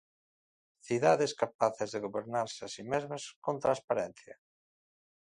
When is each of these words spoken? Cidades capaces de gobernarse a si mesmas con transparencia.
Cidades 0.87 1.35
capaces 1.41 1.91
de 1.95 2.01
gobernarse 2.05 2.61
a 2.67 2.71
si 2.75 2.83
mesmas 2.93 3.23
con 3.45 3.55
transparencia. 3.65 4.35